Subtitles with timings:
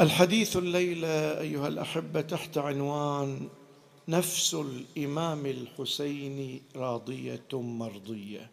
[0.00, 3.48] الحديث الليلة أيها الأحبة تحت عنوان
[4.08, 8.50] نفس الإمام الحسين راضية مرضية.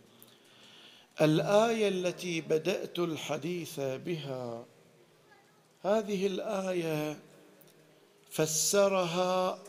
[1.21, 4.65] الآية التي بدأت الحديث بها
[5.83, 7.19] هذه الآية
[8.31, 9.59] فسرها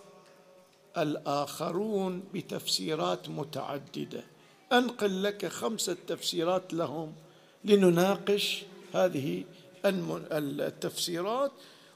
[0.97, 4.25] الآخرون بتفسيرات متعددة.
[4.73, 7.13] أنقل لك خمسة تفسيرات لهم
[7.65, 8.63] لنناقش
[8.95, 9.45] هذه
[9.85, 11.53] التفسيرات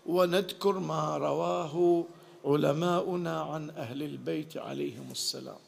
[0.07, 2.05] ونذكر ما رواه
[2.45, 5.59] علماؤنا عن أهل البيت عليهم السلام.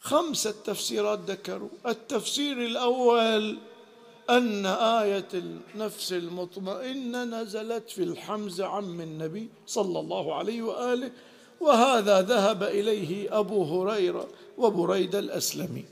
[0.00, 1.68] خمسه تفسيرات ذكروا.
[1.86, 3.58] التفسير الأول
[4.30, 11.10] أن آية النفس المطمئنة نزلت في الحمزه عم النبي صلى الله عليه وآله
[11.60, 15.84] وهذا ذهب إليه أبو هريرة وبريده الأسلمي.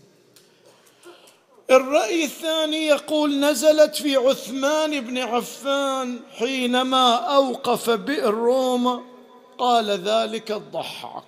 [1.70, 9.02] الرأي الثاني يقول نزلت في عثمان بن عفان حينما أوقف بئر روما
[9.58, 11.24] قال ذلك الضحاك.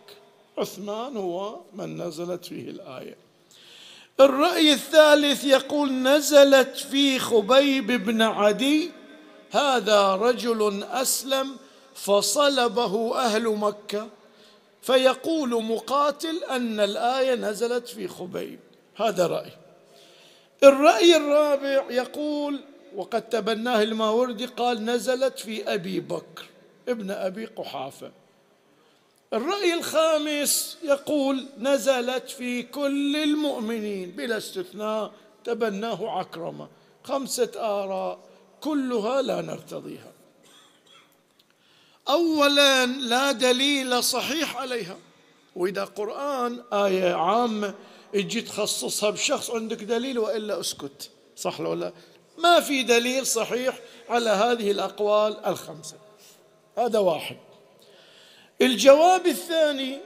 [0.59, 3.17] عثمان هو من نزلت فيه الآية.
[4.20, 8.91] الرأي الثالث يقول نزلت في خبيب بن عدي.
[9.50, 11.56] هذا رجل أسلم
[11.94, 14.09] فصلبه أهل مكة.
[14.83, 18.59] فيقول مقاتل أن الآية نزلت في خبيب.
[18.97, 19.64] هذا رأي.
[20.62, 22.60] الرأي الرابع يقول
[22.94, 26.44] وقد تبناه الماوردي قال نزلت في أبي بكر
[26.88, 28.12] ابن أبي قحافة.
[29.32, 35.12] الرأي الخامس يقول نزلت في كل المؤمنين بلا استثناء
[35.44, 36.69] تبناه عكرمة.
[37.05, 38.19] خمسة آراء
[38.60, 40.12] كلها لا نرتضيها.
[42.08, 44.97] أولا لا دليل صحيح عليها.
[45.56, 47.75] وإذا قرآن آية عامة
[48.15, 51.11] تجي تخصصها بشخص عندك دليل وإلا أسكت.
[51.37, 51.93] صح ولا لا؟
[52.39, 55.97] ما في دليل صحيح على هذه الأقوال الخمسة.
[56.79, 57.37] هذا واحد.
[58.62, 59.98] الجواب الثاني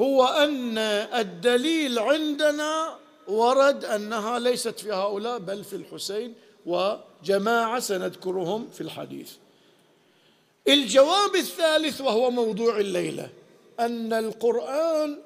[0.00, 6.34] هو أن الدليل عندنا ورد أنها ليست في هؤلاء بل في الحسين
[6.66, 9.32] وجماعة سنذكرهم في الحديث.
[10.68, 13.30] الجواب الثالث وهو موضوع الليلة
[13.80, 15.18] أن القرآن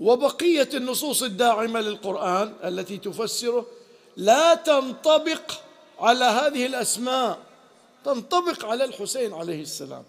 [0.00, 3.66] وبقية النصوص الداعمة للقرآن التي تفسره
[4.16, 5.52] لا تنطبق
[6.00, 7.38] على هذه الأسماء
[8.04, 10.04] تنطبق على الحسين عليه السلام.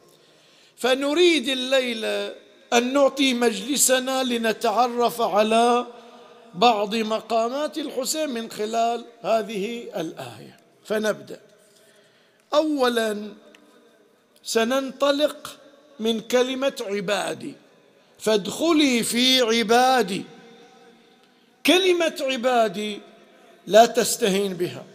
[0.77, 2.35] فنريد الليلة
[2.73, 5.85] أن نعطي مجلسنا لنتعرف على
[6.53, 10.59] بعض مقامات الحسين من خلال هذه الآية.
[10.85, 11.41] فنبدأ.
[12.53, 13.33] اولا
[14.43, 15.57] سننطلق
[15.99, 17.53] من كلمة عبادي.
[18.19, 20.23] فادخلي في عبادي.
[21.65, 22.99] كلمة عبادي
[23.67, 24.85] لا تستهين بها.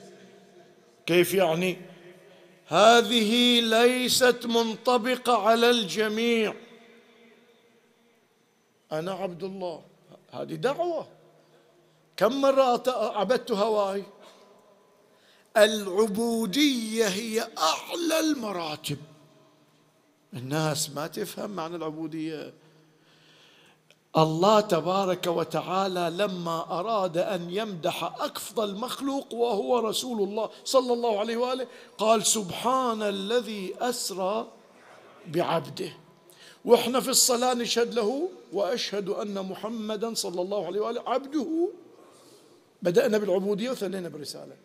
[1.06, 1.76] كيف يعني؟
[2.66, 6.54] هذه ليست منطبقة على الجميع.
[8.92, 9.82] أنا عبد الله.
[10.32, 11.08] هذه دعوة.
[12.16, 14.02] كم مرة عبدت هواي
[15.56, 18.98] العبودية هي أعلى المراتب.
[20.34, 22.63] الناس ما تفهم معنى العبودية.
[24.16, 31.36] الله تبارك وتعالى لما أراد أن يمدح افضل مخلوق وهو رسول الله صلى الله عليه
[31.36, 31.66] وآله
[31.98, 34.48] قال سبحان الذي أسرى
[35.26, 35.92] بعبده.
[36.64, 41.68] وإحنا في الصلاة نشهد له وأشهد أن محمدا صلى الله عليه وآله عبده.
[42.82, 44.56] بدأنا بالعبودية وثنينا بالرسالة.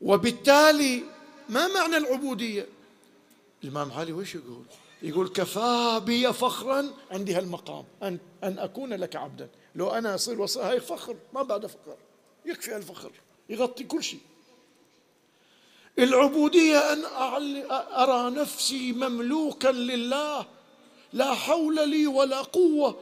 [0.00, 1.02] وبالتالي
[1.48, 2.66] ما معنى العبودية؟
[3.64, 4.64] الإمام علي وش يقول؟
[5.02, 9.48] يقول كفى بي فخرا عندي هالمقام أن, أن أكون لك عبدا.
[9.74, 11.96] لو أنا أصير وصي هاي فخر ما بعد فخر
[12.46, 13.10] يكفي الفخر
[13.48, 14.20] يغطي كل شيء.
[15.98, 17.04] العبودية أن
[17.72, 20.46] أرى نفسي مملوكا لله
[21.12, 22.96] لا حول لي ولا قوة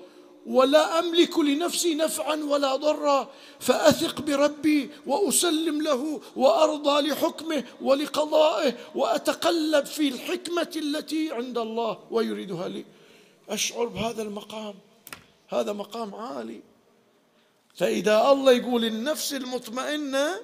[0.46, 3.30] ولا أملك لنفسي نفعا ولا ضرا
[3.60, 12.84] فأثق بربي وأسلم له وأرضى لحكمه ولقضائه وأتقلب في الحكمة التي عند الله ويريدها لي.
[13.48, 14.74] أشعر بهذا المقام
[15.48, 16.60] هذا مقام عالي.
[17.74, 20.40] فإذا الله يقول النفس المطمئنة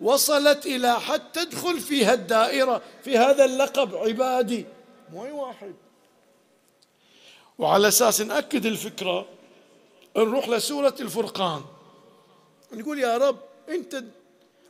[0.00, 4.66] وصلت إلى حد تدخل في هالدائره في هذا اللقب عبادي
[5.12, 5.74] مو واحد.
[7.58, 9.26] وعلى أساس نأكد الفكرة
[10.16, 11.62] نروح لسورة الفرقان.
[12.72, 14.04] نقول يا رب أنت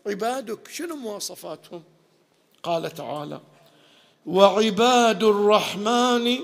[0.06, 1.82] عبادك شنو مواصفاتهم؟
[2.62, 3.40] قال تعالى
[4.26, 6.38] وعباد الرحمن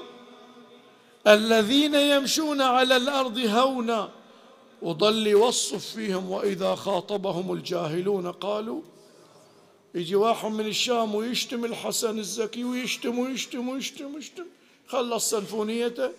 [1.27, 4.11] الذين يمشون على الأرض هونا
[4.83, 8.83] وظل يوصف فيهم وإذا خاطبهم الجاهلون قالوا
[9.95, 14.45] يجي واحد من الشام ويشتم الحسن الزكي ويشتم ويشتم ويشتم ويشتم
[14.87, 16.11] خلص سنفونيته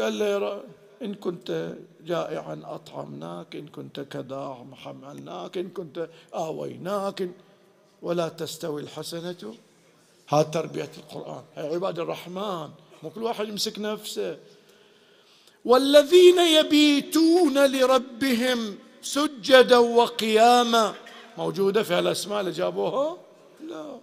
[0.00, 0.62] قال له
[1.02, 1.74] إن كنت
[2.06, 7.28] جائعا أطعمناك إن كنت كذا حملناك إن كنت آويناك
[8.02, 9.54] ولا تستوي الحسنة.
[10.28, 11.42] هذا تربية القرآن.
[11.56, 12.68] هي عباد الرحمن
[13.02, 14.38] مو كل واحد يمسك نفسه.
[15.64, 20.94] والذين يبيتون لربهم سجدا وقياما.
[21.38, 23.16] موجودة في الأسماء اللي جابوها؟
[23.68, 23.96] لا.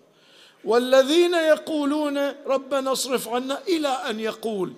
[0.65, 4.73] والذين يقولون ربنا اصرف عنا إلى أن يقول.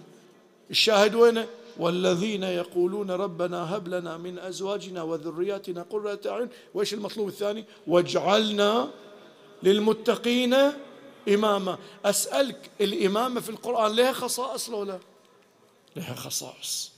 [0.71, 1.47] الشاهد وينه
[1.77, 6.49] والذين يقولون ربنا هب لنا من أزواجنا وذرياتنا قرة أعين.
[6.73, 8.89] وإيش المطلوب الثاني؟ واجعلنا
[9.63, 10.55] للمتقين
[11.27, 11.77] إماما.
[12.05, 14.99] أسألك الإمامة في القرآن لها خصائص لو لا؟
[15.95, 16.91] لها خصائص.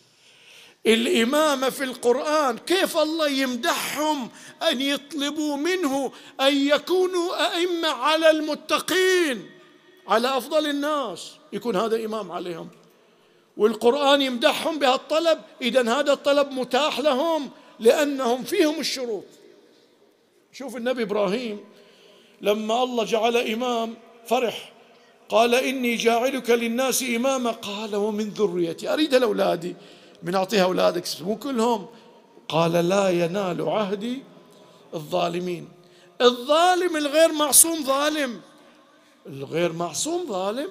[0.88, 4.30] الإمامة في القرآن كيف الله يمدحهم
[4.70, 6.12] أن يطلبوا منه
[6.42, 9.50] أن يكونوا أئمة على المتقين
[10.08, 12.70] على أفضل الناس؟ يكون هذا إمام عليهم.
[13.60, 19.24] والقرآن يمدحهم بهالطلب إذا هذا الطلب متاح لهم لأنهم فيهم الشروط.
[20.54, 21.60] شوف النبي إبراهيم
[22.42, 23.96] لما الله جعل إمام
[24.28, 24.72] فرح
[25.30, 28.94] قال إني جاعلك للناس إماما قال ومن ذريتي.
[28.94, 29.76] أريد الأولادي
[30.24, 31.88] من أعطيها أولادك مو كلهم.
[32.50, 34.24] قال لا ينال عهدي
[34.94, 35.68] الظالمين.
[36.22, 38.42] الظالم الغير معصوم ظالم.
[39.28, 40.70] الغير معصوم ظالم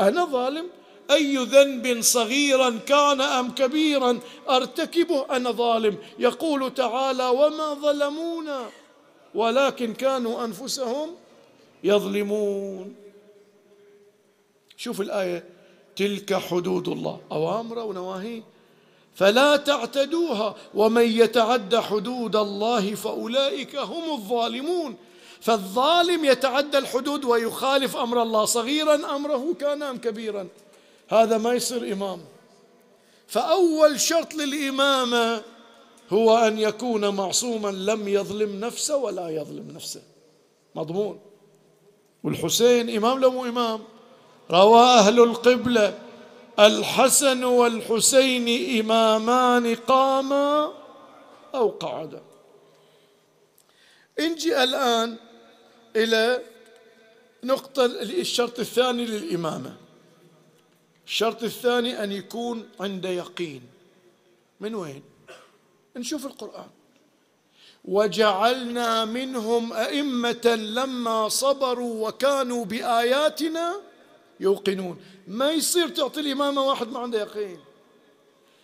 [0.00, 0.66] أنا ظالم
[1.10, 4.18] أي ذنب صغيرا كان أم كبيرا
[4.50, 5.96] أرتكبه أنا ظالم.
[6.18, 8.70] يقول تعالى وما ظلمونا
[9.34, 11.14] ولكن كانوا أنفسهم
[11.84, 12.94] يظلمون.
[14.76, 15.44] شوف الآية
[15.96, 17.20] تلك حدود الله.
[17.32, 18.42] أوامره ونواهيه
[19.14, 24.96] فلا تعتدوها ومن يتعد حدود الله فأولئك هم الظالمون.
[25.40, 30.48] فالظالم يتعدى الحدود ويخالف أمر الله صغيرا أمره كان أم كبيرا.
[31.08, 32.20] هذا ما يصير إمام.
[33.26, 35.42] فأول شرط للإمامة
[36.10, 40.02] هو أن يكون معصوما لم يظلم نفسه ولا يظلم نفسه.
[40.74, 41.20] مضمون.
[42.22, 43.84] والحسين إمام لو مو إمام.
[44.50, 45.98] روى أهل القبلة.
[46.58, 50.72] الحسن والحسين إمامان قاما
[51.54, 52.22] أو قعدا.
[54.20, 55.16] نجي الآن
[55.96, 56.42] إلى
[57.44, 59.85] نقطة الشرط الثاني للإمامة.
[61.06, 63.62] الشرط الثاني أن يكون عند يقين.
[64.60, 65.02] من وين؟
[65.96, 66.68] نشوف القرآن.
[67.84, 73.80] وجعلنا منهم أئمة لما صبروا وكانوا بآياتنا
[74.40, 75.00] يوقنون.
[75.28, 77.60] ما يصير تعطي الإمامة واحد ما عنده يقين.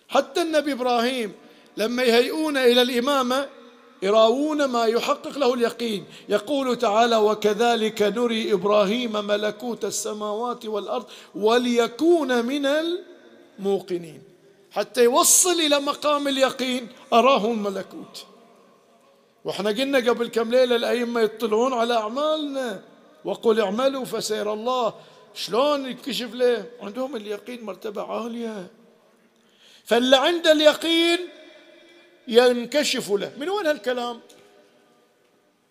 [0.08, 1.32] حتى النبي إبراهيم
[1.76, 3.48] لما يهيئون إلى الإمامة
[4.02, 6.04] يراوون ما يحقق له اليقين.
[6.28, 14.22] يقول تعالى وكذلك نري إبراهيم ملكوت السماوات والأرض وليكون من الموقنين.
[14.70, 18.26] حتى يوصل إلى مقام اليقين أراه الملكوت.
[19.44, 22.82] وإحنا قلنا قبل كم ليلة الأئمة يطلعون على أعمالنا.
[23.24, 24.94] وقل اعملوا فسير الله.
[25.34, 28.66] شلون يكشف له عندهم اليقين مرتبة عالية.
[29.84, 31.18] فاللي عنده اليقين
[32.28, 33.32] ينكشف له.
[33.38, 34.20] من وين هالكلام؟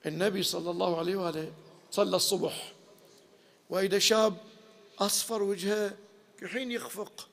[0.06, 1.52] النبي صلى الله عليه وآله
[1.92, 2.74] صلى الصبح
[3.70, 4.38] وإذا شاب
[5.00, 5.94] أصفر وجهه
[6.42, 7.28] الحين يخفق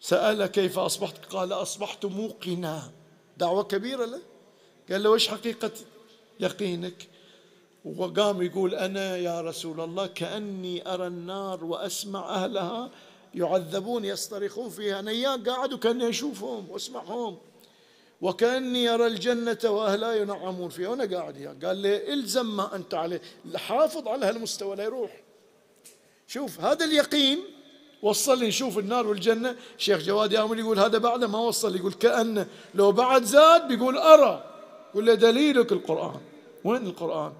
[0.00, 2.90] سأل كيف أصبحت؟ قال أصبحت موقنا.
[3.36, 4.20] دعوة كبيرة له؟
[4.90, 5.70] قال له وش حقيقة
[6.40, 7.08] يقينك؟
[7.84, 12.90] وقام يقول أنا يا رسول الله كأني أرى النار وأسمع أهلها
[13.34, 17.38] يعذبون يصطرخون فيها أنا قاعد وكأني أشوفهم وأسمعهم.
[18.20, 20.88] وكأني أرى الجنة وأهلها ينعمون فيها.
[20.88, 23.20] وأنا قاعد إياه قال لي إلزم ما أنت عليه.
[23.54, 25.22] حافظ على هالمستوى لا يروح.
[26.26, 27.38] شوف هذا اليقين
[28.02, 29.56] وصل لي نشوف النار والجنة.
[29.78, 31.76] شيخ جواد يامل يقول هذا بعده ما وصل.
[31.76, 34.44] يقول كأنه لو بعد زاد بيقول أرى.
[34.94, 36.20] ولا دليلك القرآن.
[36.64, 37.32] وين القرآن؟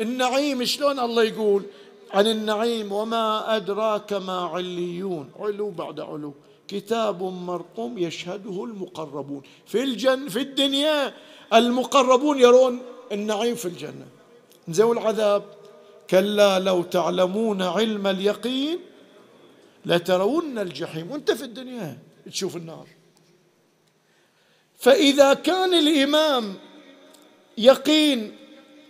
[0.00, 1.62] النعيم شلون الله يقول؟
[2.10, 5.30] عن النعيم وما أدراك ما عليون.
[5.38, 6.34] علو بعد علو.
[6.70, 9.42] كتاب مرقوم يشهده المقربون.
[9.66, 11.14] في الجن في الدنيا
[11.54, 14.06] المقربون يرون النعيم في الجنة.
[14.68, 15.42] زين العذاب.
[16.10, 18.78] كلا لو تعلمون علم اليقين
[19.86, 21.10] لترون الجحيم.
[21.10, 22.86] وانت في الدنيا تشوف النار.
[24.78, 26.54] فإذا كان الإمام
[27.58, 28.36] يقين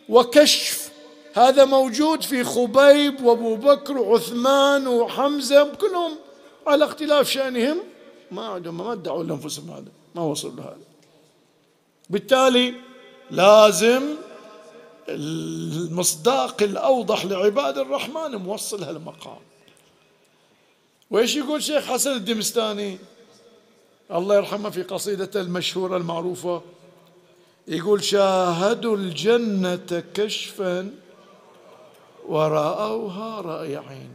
[0.08, 0.90] وكشف
[1.34, 6.12] هذا موجود في خبيب وأبو بكر وعثمان وحمزة كلهم
[6.66, 7.78] على اختلاف شأنهم
[8.30, 10.76] ما عندهم ما ادعوا لأنفسهم هذا ما وصلوا لهذا.
[12.10, 12.74] بالتالي
[13.30, 14.02] لازم
[15.08, 19.38] المصداق الأوضح لعباد الرحمن موصل هالمقام.
[21.10, 22.98] وإيش يقول شيخ حسن الدمستاني؟
[24.10, 26.62] الله يرحمه في قصيدته المشهورة المعروفة
[27.68, 30.90] يقول شاهدوا الجنة كشفا
[32.28, 34.12] ورأوها رأي عين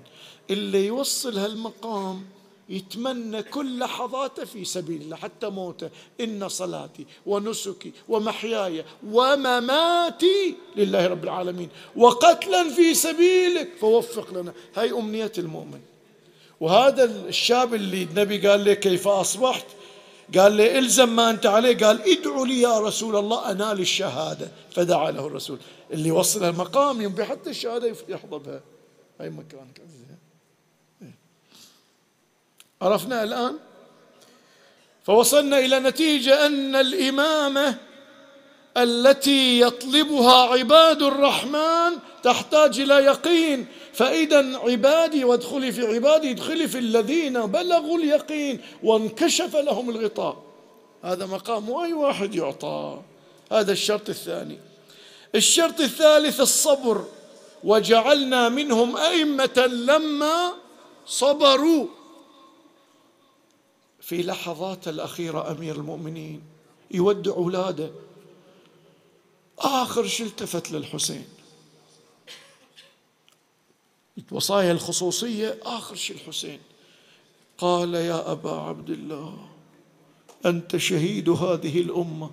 [0.49, 2.25] اللي يوصل هالمقام
[2.69, 5.89] يتمنى كل لحظاته في سبيل الله حتى موته.
[6.22, 11.69] إن صلاتي ونسكي ومحياي ومماتي لله رب العالمين.
[11.95, 14.53] وقتلا في سبيلك فوفق لنا.
[14.75, 15.81] هاي أمنية المؤمن.
[16.60, 19.65] وهذا الشاب اللي النبي قال له كيف أصبحت؟
[20.38, 21.77] قال لي إلزم ما أنت عليه.
[21.77, 25.60] قال ادعوا لي يا رسول الله أنال الشهادة فدعا له الرسول.
[25.91, 28.62] اللي وصل المقام ينبي حتى الشهادة يحظى بها
[29.22, 29.67] أي مكان
[32.86, 33.56] عرفنا الآن؟
[35.04, 37.77] فوصلنا إلى نتيجة أن الإمامة
[38.77, 41.92] التي يطلبها عباد الرحمن
[42.24, 43.68] تحتاج إلى يقين.
[43.94, 50.44] فإذا عبادي وادخلي في عبادي ادخلي في الذين بلغوا اليقين وانكشف لهم الغطاء.
[51.04, 53.01] هذا مقام أي واحد يعطى.
[53.51, 54.60] هذا الشرط الثاني.
[55.36, 57.06] الشرط الثالث الصبر.
[57.63, 60.54] وجعلنا منهم أئمة لما
[61.06, 61.88] صبروا.
[64.05, 66.41] في لحظات الأخيرة أمير المؤمنين
[66.91, 67.91] يودع أولاده.
[69.59, 71.25] آخر شيء التفت للحسين.
[74.31, 76.59] وصايا الخصوصية آخر شيء الحسين.
[77.57, 79.47] قال يا أبا عبد الله
[80.45, 82.31] أنت شهيد هذه الأمة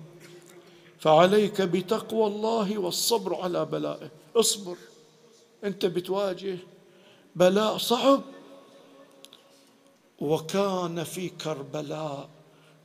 [0.99, 4.11] فعليك بتقوى الله والصبر على بلائه.
[4.35, 4.77] اصبر
[5.63, 6.57] أنت بتواجه
[7.35, 8.21] بلاء صعب.
[10.23, 12.29] وكان في كربلاء.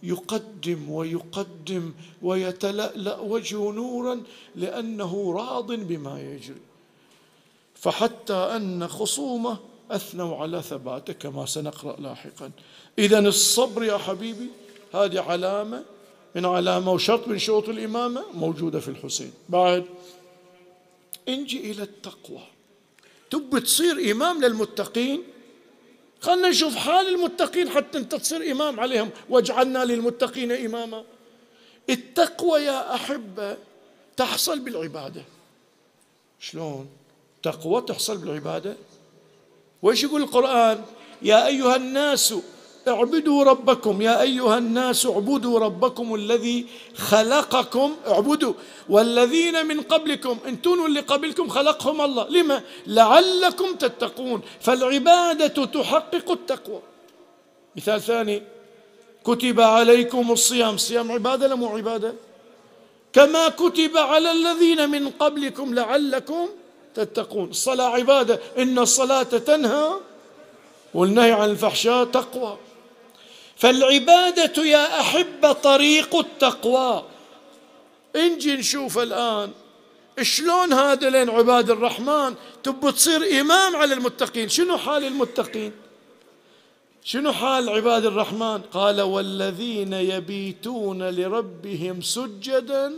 [0.02, 1.92] يقدم ويقدم
[2.22, 4.22] ويتلألأ وجهه نورا
[4.56, 6.60] لأنه راض بما يجري.
[7.74, 9.58] فحتى أن خصومه
[9.90, 12.50] أثنوا على ثباته كما سنقرأ لاحقا.
[12.98, 14.50] إذا الصبر يا حبيبي
[14.94, 15.84] هذه علامة
[16.34, 19.32] من علامة وشرط من شروط الإمامة موجودة في الحسين.
[19.48, 19.84] بعد
[21.28, 22.42] انجي إلى التقوى.
[23.30, 25.22] تب تصير إمام للمتقين؟
[26.20, 29.10] خلنا نشوف حال المتقين حتى انت تصير إمام عليهم.
[29.28, 31.04] واجعلنا للمتقين إماما.
[31.90, 33.56] التقوى يا أحبة
[34.16, 35.24] تحصل بالعبادة.
[36.40, 36.88] شلون؟
[37.42, 38.76] تقوى تحصل بالعبادة.
[39.82, 40.84] وإيش يقول القرآن؟
[41.22, 42.34] يا أيها الناس
[42.88, 46.66] اعبدوا ربكم يا أيها الناس اعبدوا ربكم الذي
[46.96, 48.52] خلقكم اعبدوا.
[48.88, 52.28] والذين من قبلكم أنتم اللي قبلكم خلقهم الله.
[52.28, 54.40] لما؟ لعلكم تتقون.
[54.60, 56.80] فالعبادة تحقق التقوى.
[57.76, 58.42] مثال ثاني
[59.24, 60.76] كتب عليكم الصيام.
[60.76, 62.14] صيام عبادة لا مو عبادة؟
[63.12, 66.48] كما كتب على الذين من قبلكم لعلكم
[66.94, 67.48] تتقون.
[67.50, 68.40] الصلاة عبادة.
[68.58, 69.90] إن الصلاة تنهى
[70.94, 72.56] والنهي عن الفحشاء تقوى.
[73.58, 77.04] فالعبادة يا أحبة طريق التقوى.
[78.16, 79.50] انجي نشوف الآن
[80.22, 84.48] شلون هذا لين عباد الرحمن تب تصير إمام على المتقين.
[84.48, 85.72] شنو حال المتقين؟
[87.04, 92.94] شنو حال عباد الرحمن؟ قال والذين يبيتون لربهم سجدا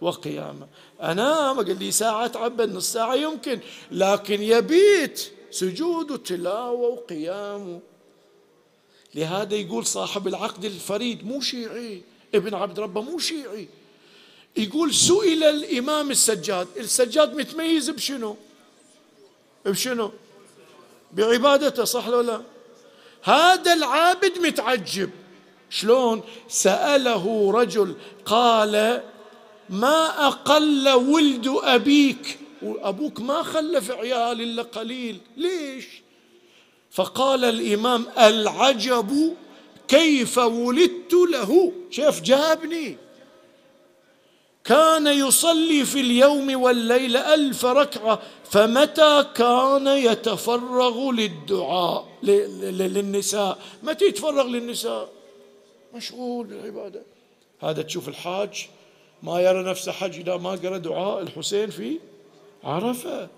[0.00, 0.66] وقياما.
[1.02, 3.60] أنام قال لي ساعة تعبد نص ساعة يمكن
[3.92, 7.80] لكن يبيت سجود وتلاوة وقيام.
[9.14, 12.02] لهذا يقول صاحب العقد الفريد مو شيعي.
[12.34, 13.68] ابن عبد ربه مو شيعي.
[14.56, 18.36] يقول سئل الإمام السجاد السجاد متميز بشنو؟
[19.66, 20.12] بشنو؟
[21.12, 22.42] بعبادته صح ولا لا؟
[23.22, 25.10] هذا العابد متعجب.
[25.70, 27.94] شلون؟ سأله رجل
[28.26, 29.02] قال
[29.70, 35.20] ما أقل ولد أبيك؟ وأبوك ما خلف عيال إلا قليل.
[35.36, 35.86] ليش؟
[36.94, 39.34] فقال الإمام العجب
[39.88, 42.96] كيف ولدت له؟ شوف جابني.
[44.64, 53.58] كان يصلي في اليوم والليل ألف ركعة فمتى كان يتفرغ للدعاء؟ للنساء.
[53.82, 55.08] متى يتفرغ للنساء؟
[55.94, 57.02] مشغول بالعبادة.
[57.60, 58.68] هذا تشوف الحاج
[59.22, 61.98] ما يرى نفسه حج إذا ما قرأ دعاء الحسين في
[62.64, 63.28] عرفة.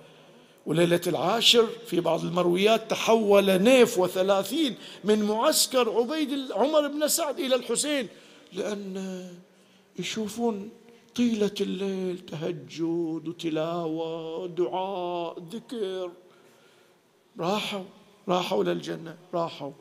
[0.66, 7.54] وليلة العاشر في بعض المرويات تحول نيف وثلاثين من معسكر عبيد عمر بن سعد إلى
[7.54, 8.08] الحسين
[8.52, 9.25] لأن
[9.99, 10.70] يشوفون
[11.16, 12.80] طيلة الليل تهجد
[13.26, 16.11] وتلاوة دعاء ذكر.
[17.40, 17.85] راحوا
[18.28, 19.73] راحوا للجنة راحوا.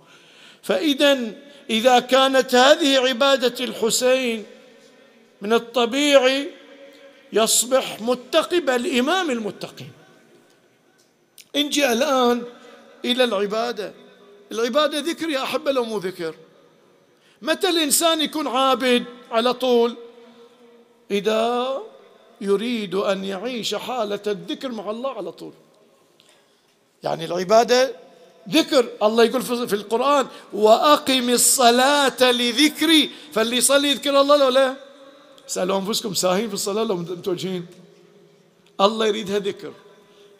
[0.62, 1.34] فإذا
[1.70, 4.46] إذا كانت هذه عبادة الحسين
[5.42, 6.48] من الطبيعي
[7.34, 9.92] يصبح متقي بل إمام المتقين
[11.56, 12.44] نجي الآن
[13.06, 13.94] إلى العبادة.
[14.52, 16.36] العبادة ذكر يا أحبة لو مو ذكر.
[17.42, 19.96] متى الإنسان يكون عابد على طول؟
[21.12, 21.78] إذا
[22.42, 25.54] يريد أن يعيش حالة الذكر مع الله على طول.
[27.04, 27.96] يعني العبادة
[28.50, 33.10] ذكر الله يقول في القرآن وأقم الصلاة لذكري.
[33.34, 34.76] فاللي يصلي يذكر الله لو لا.
[35.48, 37.66] سألوا أنفسكم ساهين في الصلاة لو متوجهين؟
[38.82, 39.74] الله يريدها ذكر.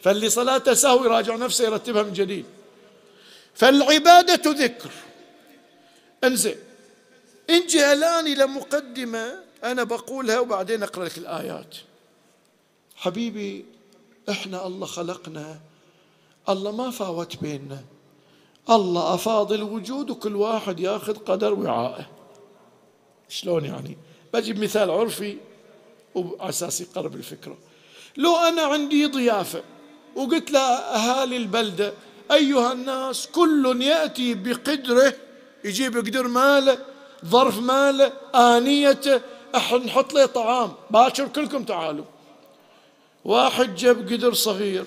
[0.06, 2.44] فاللي صلاته سهو يراجع نفسه يرتبها من جديد.
[3.54, 4.90] فالعبادة ذكر.
[6.24, 6.56] انزين
[7.50, 9.34] انجي الآن إلى مقدمة
[9.64, 11.76] أنا بقولها وبعدين أقرأ لك الآيات.
[12.96, 13.64] حبيبي
[14.30, 15.60] إحنا الله خلقنا.
[16.48, 17.84] الله ما فاوت بيننا.
[18.70, 22.08] الله أفاض الوجود وكل واحد ياخذ قدر وعائه.
[23.28, 23.96] شلون يعني؟
[24.34, 25.36] بجيب مثال عرفي
[26.14, 27.56] وعلى أساس يقرب الفكرة.
[28.16, 29.62] لو أنا عندي ضيافة
[30.16, 31.92] وقلت لأهالي البلدة
[32.32, 35.14] أيها الناس كل يأتي بقدره
[35.64, 36.78] يجيب قدر ماله
[37.24, 39.20] ظرف ماله آنيته
[39.56, 40.72] إحنا نحط له طعام.
[40.90, 42.04] باكر كلكم تعالوا.
[43.24, 44.84] واحد جاب قدر صغير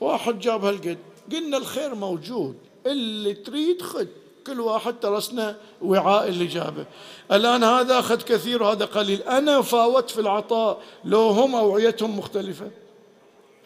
[0.00, 0.98] واحد جاب هالقد.
[1.32, 4.06] قلنا الخير موجود اللي تريد خذ.
[4.46, 6.86] كل واحد ترسنا وعاء اللي جابه.
[7.32, 9.22] الآن هذا أخذ كثير وهذا قليل.
[9.22, 12.70] أنا فاوت في العطاء لو هم أوعيتهم مختلفة.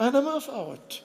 [0.01, 1.01] أنا ما فاوت.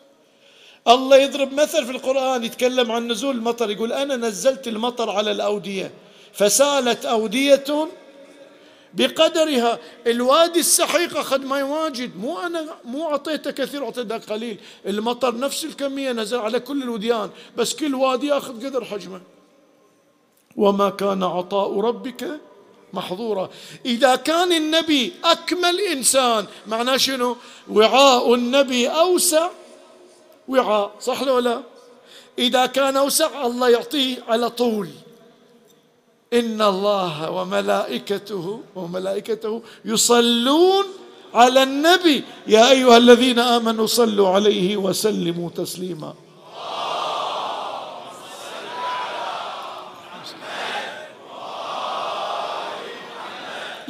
[0.88, 5.92] الله يضرب مثل في القرآن يتكلم عن نزول المطر يقول أنا نزلت المطر على الأودية
[6.34, 7.88] فسالت أودية
[8.94, 9.80] بقدرها.
[10.08, 14.60] الوادي السحيق أخذ ماء واجد مو أنا مو أعطيته كثير أعطيته قليل.
[14.86, 19.22] المطر نفس الكمية نزل على كل الوديان بس كل وادي ياخذ قدر حجمه.
[20.56, 22.40] وما كان عطاء ربك
[22.94, 23.50] محظورا
[23.86, 27.38] إذا كان النبي أكمل إنسان معناه شنو؟
[27.72, 29.50] وعاء النبي أوسع
[30.48, 31.62] وعاء صح ولا لا؟
[32.40, 34.90] إذا كان أوسع الله يعطيه على طول.
[36.34, 40.86] إن الله وملائكته وملائكته يصلون
[41.34, 42.24] على النبي.
[42.48, 46.14] يا أيها الذين آمنوا صلوا عليه وسلموا تسليما.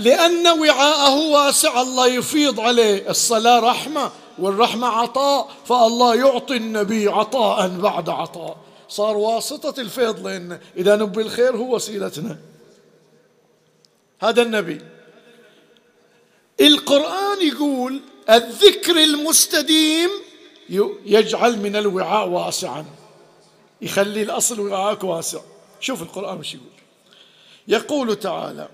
[0.01, 3.09] لأن وعاءه واسع الله يفيض عليه.
[3.09, 8.57] الصلاة رحمة والرحمة عطاء فالله يعطي النبي عطاء بعد عطاء.
[8.89, 12.37] صار واسطة الفيض لنا إذا نبي الخير هو وسيلتنا.
[14.19, 14.81] هذا النبي.
[16.61, 20.09] القرآن يقول الذكر المستديم
[21.05, 22.85] يجعل من الوعاء واسعا.
[23.81, 25.39] يخلي الأصل وعاءك واسع.
[25.79, 26.67] شوف القرآن وش يقول.
[27.67, 28.67] يقول تعالى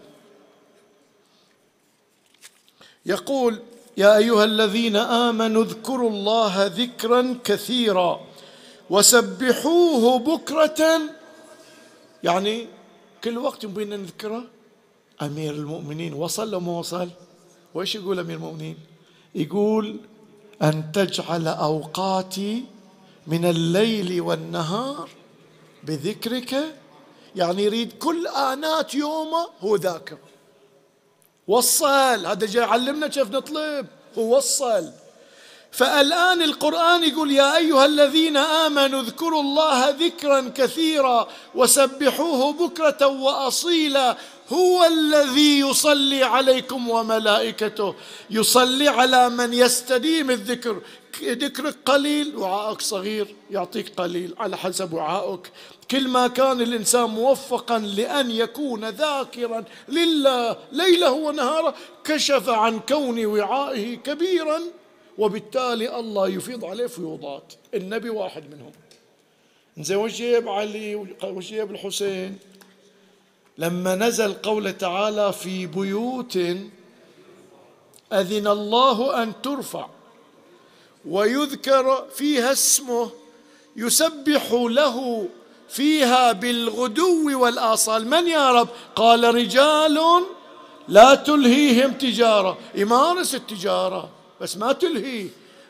[3.08, 3.60] يقول
[3.98, 8.22] يا أيها الذين آمنوا اذكروا الله ذكرا كثيرا
[8.90, 11.02] وسبحوه بكرة.
[12.24, 12.68] يعني
[13.24, 14.44] كل وقت بينا نذكره؟
[15.22, 17.10] أمير المؤمنين وصل لو ما وصل؟
[17.74, 18.78] وإيش يقول أمير المؤمنين؟
[19.36, 19.98] يقول
[20.62, 22.64] أن تجعل أوقاتي
[23.28, 25.10] من الليل والنهار
[25.84, 26.76] بذكرك.
[27.36, 30.18] يعني يريد كل آنات يومه هو ذاكر.
[31.48, 32.26] وصل.
[32.26, 33.88] هذا جاي يعلمنا كيف نطلب.
[34.18, 34.92] هو وصل.
[35.72, 44.18] فالآن القرآن يقول يا أيها الذين آمنوا اذكروا الله ذكرا كثيرا وسبحوه بكرة وأصيلا.
[44.50, 47.96] هو الذي يصلي عليكم وملائكته.
[48.30, 50.82] يصلي على من يستديم الذكر.
[51.24, 54.36] ذكرك قليل وعائك صغير يعطيك قليل.
[54.38, 55.52] على حسب وعائك
[55.92, 63.96] كل ما كان الإنسان موفقا لأن يكون ذاكرا لله ليلة ونهاره كشف عن كون وعائه
[63.96, 64.62] كبيرا
[65.18, 67.54] وبالتالي الله يفيض عليه فيوضات.
[67.74, 68.72] النبي واحد منهم.
[69.78, 72.38] زين وش علي وش الحسين؟
[73.58, 76.38] لما نزل قول تعالى في بيوت
[78.14, 79.88] أذن الله أن ترفع.
[81.08, 83.10] ويذكر فيها اسمه
[83.76, 85.28] يسبح له
[85.70, 88.08] فيها بالغدو والآصال.
[88.08, 90.24] من يا رب؟ قال رجال
[90.88, 92.58] لا تلهيهم تجارة.
[92.76, 94.10] يمارس التجارة
[94.42, 95.28] بس ما تلهي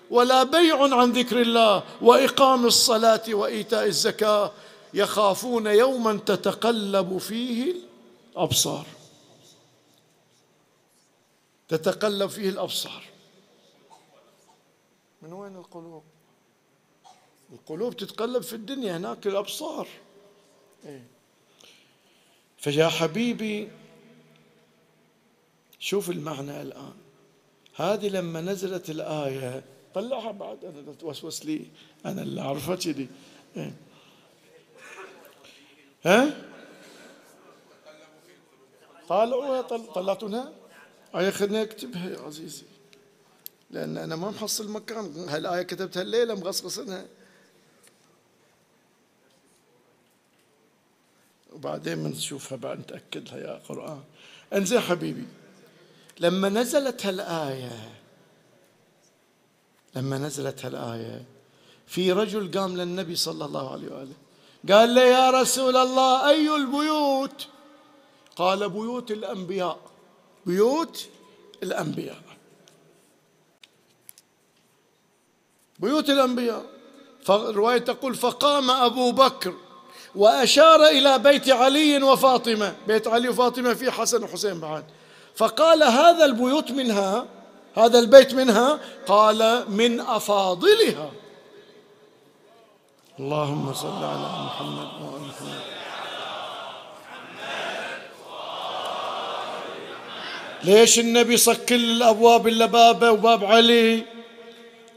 [0.09, 4.51] ولا بيع عن ذكر الله وإقام الصلاة وإيتاء الزكاة.
[4.93, 7.75] يخافون يوما تتقلب فيه
[8.35, 8.85] الأبصار.
[11.69, 13.03] تتقلب فيه الأبصار.
[15.21, 16.03] من وين القلوب؟
[17.53, 19.87] القلوب تتقلب في الدنيا هناك الأبصار.
[20.85, 21.07] إيه.
[22.57, 23.69] فيا حبيبي
[25.79, 26.93] شوف المعنى الآن.
[27.75, 31.65] هذه لما نزلت الآية طلعها بعد أنا توسوس لي
[32.05, 33.07] أنا اللي أعرفها كذي.
[33.57, 33.73] إيه.
[36.05, 36.47] ها؟
[39.09, 40.53] طالعوها طلعتونها
[41.15, 42.63] آية خليني أكتبها يا عزيزي.
[43.71, 45.29] لأن أنا ما محصل مكان.
[45.29, 47.05] هالآية كتبتها الليلة مغصغصنها.
[51.53, 54.03] وبعدين بنشوفها بعد نتأكد لها يا قرآن.
[54.53, 55.25] انزين حبيبي
[56.19, 57.93] لما نزلت هالآية
[59.95, 61.25] لما نزلت هالآية
[61.87, 64.13] في رجل قام للنبي صلى الله عليه وآله
[64.69, 67.47] قال له يا رسول الله أي البيوت؟
[68.35, 69.79] قال بيوت الأنبياء.
[70.45, 71.07] بيوت
[71.63, 72.21] الأنبياء.
[75.79, 76.63] بيوت الأنبياء.
[77.23, 79.53] فالرواية تقول فقام أبو بكر
[80.15, 82.75] وأشار إلى بيت علي وفاطمة.
[82.87, 84.83] بيت علي وفاطمة في حسن وحسين بعد.
[85.35, 87.25] فقال هذا البيوت منها
[87.75, 91.11] هذا البيت منها؟ قال من أفاضلها.
[93.19, 95.61] اللهم صل على محمد وآل محمد.
[100.63, 104.16] ليش النبي صك الأبواب إلا بابه وباب علي؟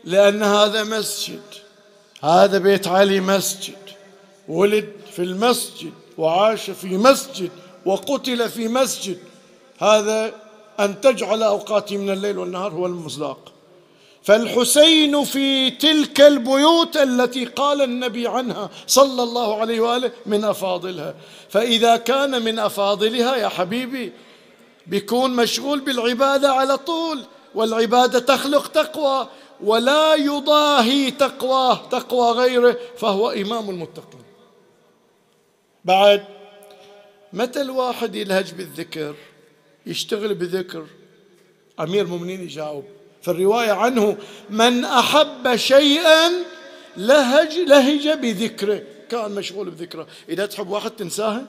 [0.05, 1.43] لأن هذا مسجد.
[2.23, 3.77] هذا بيت علي مسجد.
[4.49, 7.51] ولد في المسجد وعاش في مسجد
[7.87, 9.19] وقتل في مسجد.
[9.79, 10.33] هذا
[10.81, 13.53] أن تجعل أوقاتي من الليل والنهار هو المصداق.
[14.23, 21.15] فالحسين في تلك البيوت التي قال النبي عنها صلى الله عليه وآله من أفاضلها.
[21.49, 24.13] فإذا كان من أفاضلها يا حبيبي
[24.87, 27.25] بيكون مشغول بالعبادة على طول.
[27.55, 29.29] والعبادة تخلق تقوى.
[29.63, 34.23] ولا يضاهي تقواه تقوى غيره فهو إمام المتقين.
[35.85, 36.25] بعد
[37.33, 39.15] متى الواحد يلهج بالذكر
[39.87, 40.87] يشتغل بذكر؟
[41.81, 42.85] أمير المؤمنين يجاوب.
[43.23, 44.17] في الرواية عنه
[44.51, 46.31] من أحب شيئا
[46.97, 48.83] لهج لهج بذكره.
[49.11, 50.07] كان مشغول بذكره.
[50.29, 51.47] إذا تحب واحد تنساها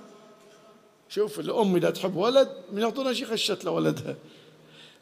[1.09, 4.15] شوف الأم إذا تحب ولد من يعطونا شيء خشت لولدها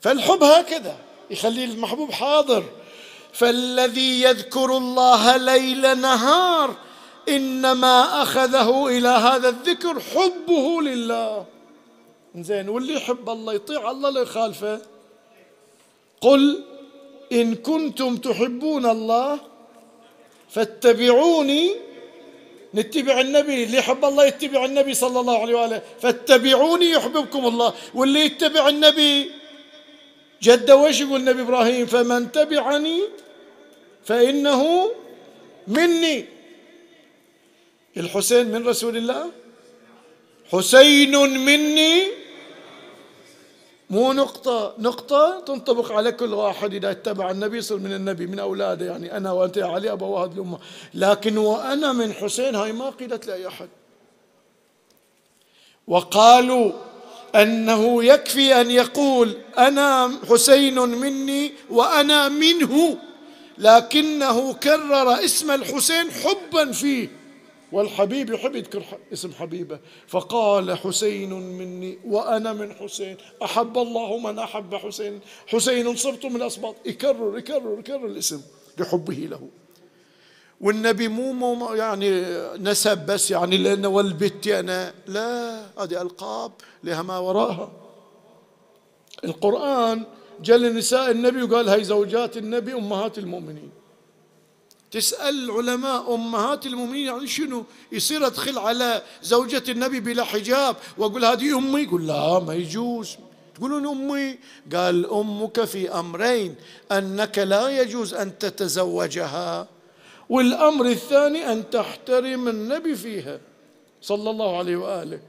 [0.02, 0.98] فالحب هكذا
[1.30, 2.64] يخلي المحبوب حاضر.
[3.34, 6.76] فالذي يذكر الله ليل نهار
[7.30, 11.46] انما اخذه إلى هذا الذكر حبه لله.
[12.36, 14.82] زين واللي يحب الله يطيع الله لا يخالفه.
[16.22, 16.64] قل
[17.32, 19.40] ان كنتم تحبون الله
[20.50, 21.76] فاتبعوني
[22.76, 25.82] نتبع النبي اللي يحب الله يتبع النبي صلى الله عليه وآله.
[26.02, 27.74] فاتبعوني يحببكم الله.
[27.94, 29.32] واللي يتبع النبي
[30.42, 33.02] جد وش يقول النبي إبراهيم فمن تبعني
[34.06, 34.92] فإنه
[35.68, 36.26] مني.
[37.98, 39.32] الحسين من رسول الله؟
[40.52, 42.08] حسين مني.
[43.90, 48.86] مو نقطة نقطة تنطبق على كل واحد إذا اتبع النبي يصير من النبي من أولاده
[48.86, 49.18] يعني.
[49.18, 50.60] أنا وأنت يا علي أبا واحد الأمة
[50.94, 53.70] لكن وأنا من حسين هاي ما قيلت لأي أحد.
[55.88, 56.72] وقالوا
[57.36, 62.98] أنه يكفي أن يقول أنا حسين مني وأنا منه
[63.58, 67.20] لكنه كرر اسم الحسين حبا فيه.
[67.72, 69.80] والحبيب يحب يذكر اسم حبيبه.
[70.08, 73.18] فقال حسين مني وأنا من حسين.
[73.44, 75.20] أحب الله من أحب حسين.
[75.48, 76.76] حسين صرت من أصباط.
[76.86, 78.42] يكرر يكرر يكرر الاسم
[78.78, 79.50] لحبه له.
[80.62, 82.24] والنبي مو مو يعني
[82.58, 86.52] نسب بس يعني لأنه والبتي أنا لا هذه ألقاب
[86.84, 87.72] لها ما وراءها
[89.24, 90.04] القرآن
[90.42, 93.72] جل نساء النبي وقال هاي زوجات النبي أمهات المؤمنين.
[94.92, 101.58] تسأل علماء أمهات المؤمنين يعني شنو؟ يصير أدخل على زوجة النبي بلا حجاب وأقول هذه
[101.58, 103.18] أمي؟ يقول لا ما يجوز.
[103.56, 104.38] تقولون أمي؟
[104.76, 106.56] قال أمك في أمرين
[106.92, 109.68] أنك لا يجوز أن تتزوجها.
[110.30, 113.40] والأمر الثاني أن تحترم النبي فيها
[114.02, 115.20] صلى الله عليه وآله.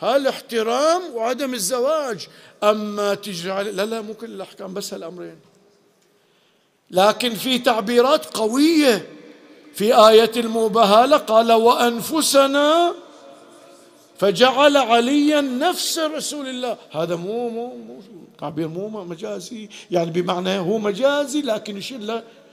[0.00, 2.28] هالاحترام وعدم الزواج.
[2.62, 5.38] أما تجعل لا لا مو كل الأحكام بس هالأمرين.
[6.90, 9.06] لكن في تعبيرات قوية.
[9.74, 12.94] في آية المباهلة قال وأنفسنا
[14.18, 16.76] فجعل عليا نفس رسول الله.
[16.92, 18.00] هذا مو مو, مو
[18.38, 19.68] تعبير مو مجازي.
[19.90, 22.00] يعني بمعنى هو مجازي لكن يشير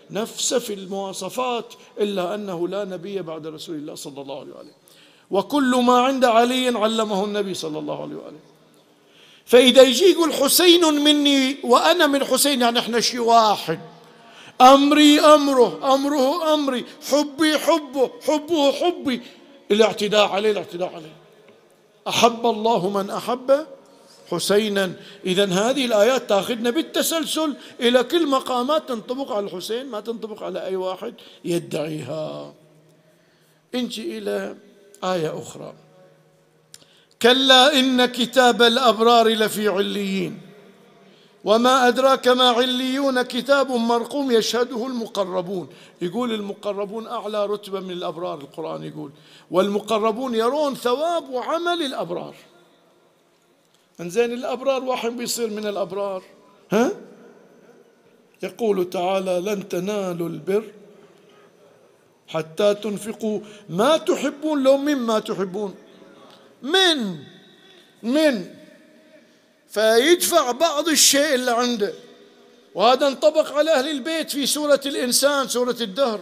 [0.09, 4.71] له نفسه في المواصفات إلا أنه لا نبي بعد رسول الله صلى الله عليه وآله.
[5.31, 8.39] وكل ما عند علي علمه النبي صلى الله عليه وآله.
[9.45, 13.79] فإذا يجي يقول حسين مني وأنا من حسين يعني إحنا شيء واحد.
[14.61, 16.85] أمري أمره أمره أمري.
[17.11, 19.21] حبي حبه حبه حبي.
[19.71, 21.15] الاعتداء عليه الاعتداء عليه.
[22.07, 23.65] أحب الله من أحب
[24.35, 24.93] حسينا.
[25.25, 30.75] إذا هذه الآيات تأخذنا بالتسلسل إلى كل مقامات تنطبق على الحسين ما تنطبق على أي
[30.75, 31.13] واحد
[31.45, 32.53] يدعيها.
[33.75, 34.55] انجي إلى
[35.03, 35.73] آية أخرى.
[37.21, 40.41] كلا إن كتاب الأبرار لفي عليين.
[41.43, 45.67] وما أدراك ما عليون كتاب مرقوم يشهده المقربون.
[46.01, 49.11] يقول المقربون أعلى رتبة من الأبرار القرآن يقول.
[49.51, 52.35] والمقربون يرون ثواب وعمل الأبرار.
[54.03, 56.23] انزين الأبرار واحد بيصير من الأبرار.
[56.71, 56.91] ها؟
[58.43, 60.63] يقول تعالى لن تنالوا البر
[62.27, 63.39] حتى تنفقوا.
[63.69, 65.75] ما تحبون لو مما تحبون.
[66.61, 67.17] من؟
[68.03, 68.55] من؟
[69.69, 71.93] فيدفع بعض الشيء اللي عنده.
[72.75, 76.19] وهذا انطبق على أهل البيت في سورة الإنسان سورة الدهر.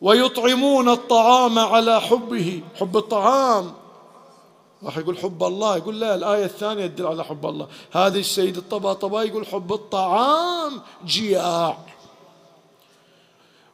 [0.00, 2.62] ويطعمون الطعام على حبه.
[2.74, 3.74] حب الطعام.
[4.84, 7.68] راح يقول حب الله يقول لا الآية الثانية تدل على حب الله.
[7.92, 11.78] هذا السيد الطباطبائي يقول حب الطعام جياع.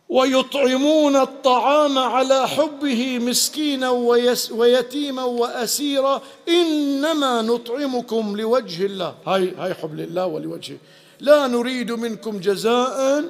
[0.09, 3.91] ويطعمون الطعام على حبه مسكينا
[4.51, 6.21] ويتيما وأسيرا.
[6.49, 9.15] إنما نطعمكم لوجه الله.
[9.27, 10.79] هاي هاي حب لله ولوجهه
[11.21, 13.25] لا نريد منكم جزاء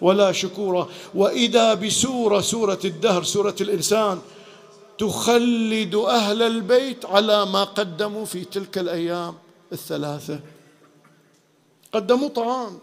[0.00, 0.88] ولا شكورا.
[1.14, 4.18] وإذا بسورة سورة الدهر سورة الإنسان
[4.98, 9.38] تخلد أهل البيت على ما قدموا في تلك الأيام
[9.72, 10.40] الثلاثة.
[11.92, 12.78] قدموا طعام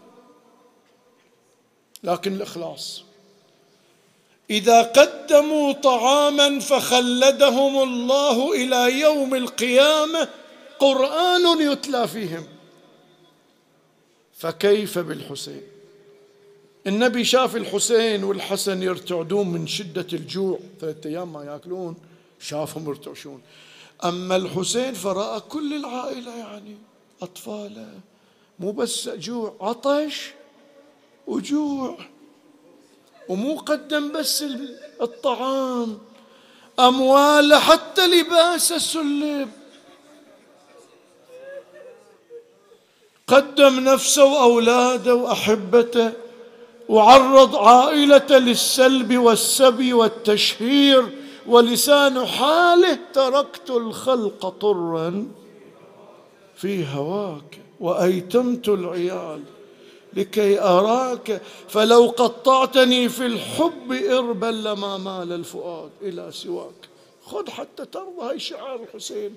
[2.02, 3.02] لكن الإخلاص.
[4.50, 10.28] إذا قدموا طعاما فخلدهم الله إلى يوم القيامة
[10.78, 12.46] قرآن يتلى فيهم.
[14.38, 15.73] فكيف بالحسين؟
[16.86, 21.96] النبي شاف الحسين والحسن يرتعدون من شدة الجوع ثلاثة أيام ما يأكلون
[22.40, 23.42] شافهم يرتعشون.
[24.04, 26.76] أما الحسين فراى كل العائلة يعني
[27.22, 27.88] أطفاله
[28.58, 30.30] مو بس جوع عطش
[31.26, 31.98] وجوع.
[33.28, 34.44] ومو قدم بس
[35.02, 35.98] الطعام
[36.78, 39.50] أموال حتى لباس سلب
[43.26, 46.23] قدم نفسه وأولاده وأحبته.
[46.88, 51.08] وعرض عائلته للسلب والسبي والتشهير
[51.46, 55.26] ولسان حاله تركت الخلق طرا
[56.56, 59.40] في هواك وأيتمت العيال
[60.14, 66.88] لكي أراك فلو قطعتني في الحب إربا لما مال الفؤاد إلى سواك.
[67.26, 69.36] خذ حتى ترضى هاي شعار الحسين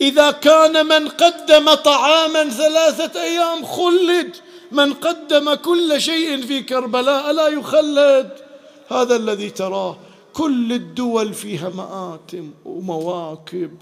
[0.00, 4.36] إذا كان من قدم طعاما ثلاثة أيام خلد
[4.72, 8.30] من قدم كل شيء في كربلاء لا يخلد.
[8.88, 9.98] هذا الذي تراه
[10.32, 13.76] كل الدول فيها مآتم ومواكب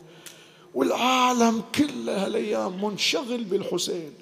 [0.74, 4.12] والعالم كله الأيام منشغل بالحسين.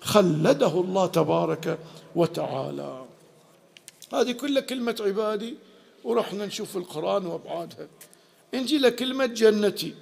[0.00, 1.78] خلده الله تبارك
[2.16, 3.04] وتعالى.
[4.12, 5.54] هذه كلها كلمة عبادي
[6.04, 7.88] ورحنا نشوف القرآن وأبعادها.
[8.54, 9.94] نجي لكلمة جنتي.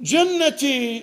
[0.00, 1.02] جنتي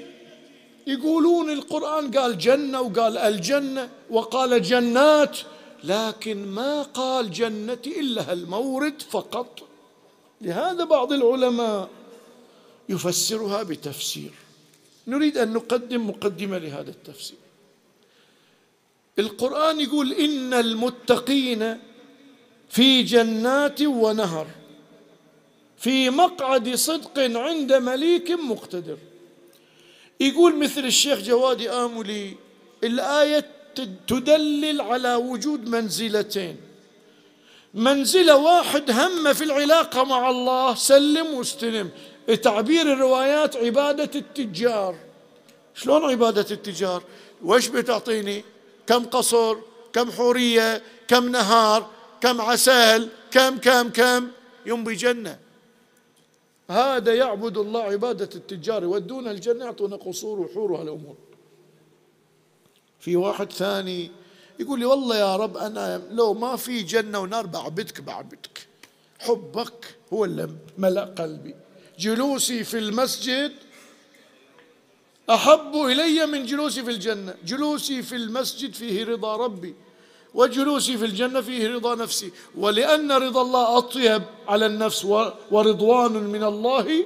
[0.88, 5.38] يقولون القرآن قال جنة وقال الجنة وقال جنات
[5.84, 9.60] لكن ما قال جنتي إلا المورد فقط.
[10.42, 11.89] لهذا بعض العلماء
[12.89, 14.32] يفسرها بتفسير.
[15.08, 17.38] نريد أن نقدم مقدمة لهذا التفسير.
[19.20, 21.80] القرآن يقول إن المتقين
[22.70, 24.48] في جنات ونهر
[25.78, 28.98] في مقعد صدق عند مليك مقتدر.
[30.19, 32.36] يقول مثل الشيخ جوادي آملي
[32.84, 33.45] الآية
[34.08, 36.58] تدلل على وجود منزلتين.
[37.73, 41.89] منزلة واحد هم في العلاقة مع الله سلم واستلم.
[42.43, 44.95] تعبير الروايات عبادة التجار.
[45.75, 47.03] شلون عبادة التجار؟
[47.43, 48.43] وش بتعطيني؟
[48.88, 49.55] كم قصر
[49.93, 51.89] كم حورية كم نهار
[52.21, 54.27] كم عسل كم كم كم؟
[54.65, 55.39] يوم بجنة.
[56.69, 61.15] هذا يعبد الله عبادة التجار يودون الجنة يعطونا قصور وحور وهالأمور
[62.99, 64.12] في واحد ثاني
[64.60, 68.67] يقول لي والله يا رب أنا لو ما في جنة ونار بعبدك بعبدك.
[69.19, 71.55] حبك هو اللي ملأ قلبي.
[71.99, 73.51] جلوسي في المسجد
[75.29, 77.36] أحب إلي من جلوسي في الجنة.
[77.45, 79.75] جلوسي في المسجد فيه رضا ربي.
[80.34, 82.32] وجلوسي في الجنة فيه رضا نفسي.
[82.58, 85.06] ولأن رضا الله أطيب على النفس
[85.52, 87.06] ورضوان من الله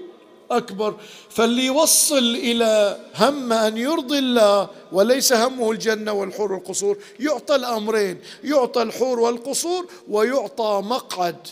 [0.52, 0.96] أكبر.
[1.30, 6.98] فاللي يوصل إلى هم أن يرضي الله وليس همه الجنة والحور والقصور.
[7.20, 11.48] يعطى الأمرين يعطى الحور والقصور ويعطى مقعد.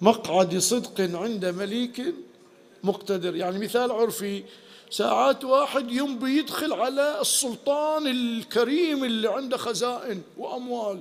[0.00, 2.02] مقعد صدق عند مليك
[2.84, 3.36] مقتدر.
[3.36, 4.42] يعني مثال عرفي
[4.92, 11.00] ساعات واحد ينبي يدخل على السلطان الكريم اللي عنده خزائن وأموال.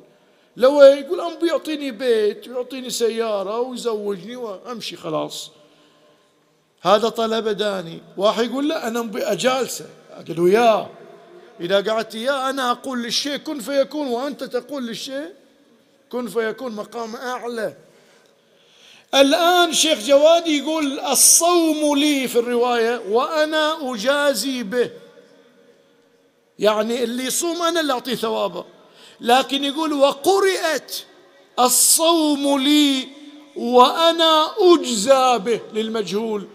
[0.58, 5.52] لو يقول أنبي يعطيني بيت ويعطيني سيارة ويزوجني وأمشي خلاص.
[6.82, 8.02] هذا طلب داني.
[8.18, 9.86] واحد يقول لا أنا أجالسة.
[10.12, 10.90] أقول يا.
[11.60, 15.34] إذا قعدت يا أنا أقول للشيء كن فيكون وأنت تقول للشيء
[16.10, 17.74] كن فيكون مقام أعلى.
[19.16, 24.92] الآن شيخ جوادي يقول الصوم لي في الرواية وأنا أجازي به.
[26.60, 28.66] يعني اللي يصوم أنا اللي أعطيه ثوابه.
[29.22, 31.06] لكن يقول وقرئت
[31.60, 33.08] الصوم لي
[33.56, 36.48] وأنا أجزى به للمجهول.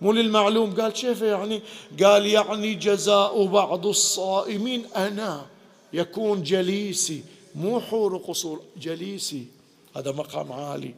[0.00, 0.80] مو للمعلوم.
[0.80, 1.62] قال كيف يعني
[2.02, 5.46] قال يعني جزاء بعض الصائمين أنا.
[5.92, 7.22] يكون جليسي.
[7.54, 8.60] مو حور قصور.
[8.76, 9.46] جليسي.
[9.96, 10.94] هذا مقام عالي.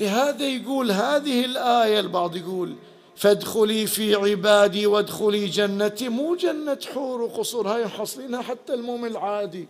[0.00, 2.76] لهذا يقول هذه الآية البعض يقول
[3.16, 9.68] فادخلي في عبادي وادخلي جنتي مو جنة حور وقصور هاي حصلينها حتى المؤمن العادي.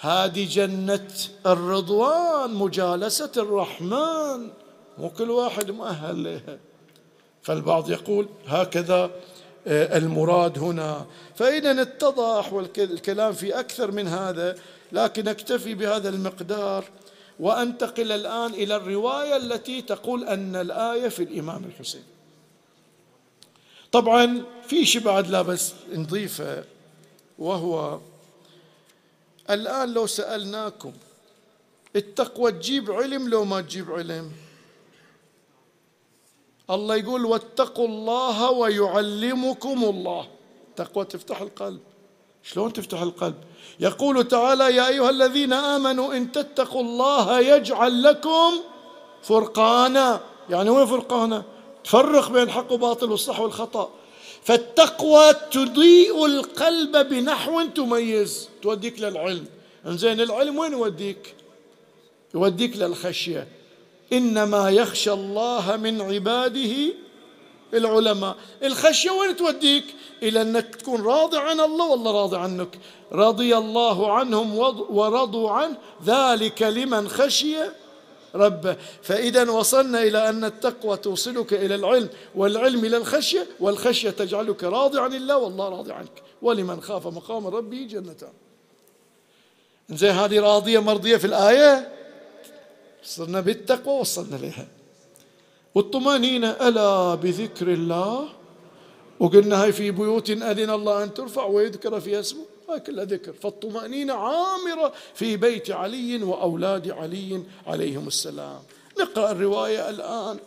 [0.00, 1.08] هذه جنة
[1.46, 4.50] الرضوان مجالسة الرحمن.
[4.98, 6.58] مو كل واحد مؤهل لها.
[7.42, 9.10] فالبعض يقول هكذا
[9.66, 11.06] آه، المراد هنا.
[11.34, 14.56] فإذا اتضح والكلام في أكثر من هذا
[14.92, 16.84] لكن أكتفي بهذا المقدار.
[17.40, 22.04] وأنتقل الآن إلى الرواية التي تقول أن الآية في الإمام الحسين.
[23.92, 26.64] طبعا في شيء بعد لا بس نضيفه
[27.38, 28.00] وهو
[29.50, 30.92] الآن لو سألناكم
[31.96, 34.32] التقوى تجيب علم لو ما تجيب علم؟
[36.70, 40.28] الله يقول واتقوا الله ويعلمكم الله.
[40.76, 41.80] تقوى تفتح القلب.
[42.52, 43.34] شلون تفتح القلب؟
[43.80, 48.52] يقول تعالى يا أيها الذين آمنوا إن تتقوا الله يجعل لكم
[49.22, 50.20] فرقانا.
[50.50, 51.42] يعني وين فرقانا؟
[51.84, 53.90] تفرق بين الحق وباطل والصح والخطأ.
[54.42, 58.48] فالتقوى تضيء القلب بنحو تميز.
[58.62, 59.44] توديك للعلم.
[59.86, 61.34] إنزين العلم وين يوديك؟
[62.34, 63.48] يوديك للخشية.
[64.12, 66.92] إنما يخشى الله من عباده
[67.76, 68.36] العلماء.
[68.62, 69.84] الخشية وين توديك؟
[70.22, 72.78] إلى أنك تكون راضي عن الله والله راضي عنك؟
[73.12, 74.58] رضي الله عنهم
[74.90, 75.76] ورضوا عنه.
[76.04, 77.56] ذلك لمن خشي
[78.34, 78.76] ربه.
[79.02, 85.14] فإذا وصلنا إلى أن التقوى توصلك إلى العلم والعلم إلى الخشية والخشية تجعلك راضي عن
[85.14, 86.22] الله والله راضي عنك.
[86.42, 88.32] ولمن خاف مقام ربه جنتان
[89.90, 91.92] زي هذه راضية مرضية في الآية؟
[93.04, 94.66] صرنا بالتقوى وصلنا لها.
[95.76, 98.28] والطمأنينة ألا بذكر الله؟
[99.20, 102.44] وقلنا هاي في بيوت أذن الله أن ترفع ويذكر فيها اسمه.
[102.70, 103.32] هاي كلها ذكر.
[103.32, 108.58] فالطمأنينة عامرة في بيت علي وأولاد علي عليهم السلام.
[109.00, 110.38] نقرأ الرواية الآن.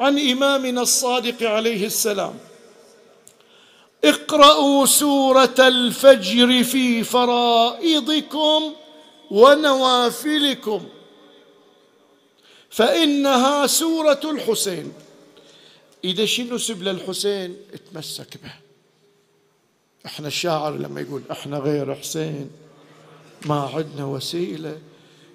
[0.00, 2.34] عن إمامنا الصادق عليه السلام.
[4.04, 8.62] اقرأوا سورة الفجر في فرائضكم
[9.30, 10.80] ونوافلكم.
[12.70, 14.92] فإنها سورة الحسين.
[16.04, 18.52] إذا شنو سب للحسين اتمسك به.
[20.06, 22.50] إحنا الشاعر لما يقول إحنا غير حسين
[23.46, 24.78] ما عندنا وسيلة.